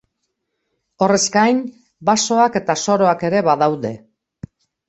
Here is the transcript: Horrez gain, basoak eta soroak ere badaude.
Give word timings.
Horrez 1.07 1.19
gain, 1.35 1.59
basoak 2.11 2.59
eta 2.63 2.79
soroak 2.87 3.25
ere 3.31 3.47
badaude. 3.53 3.93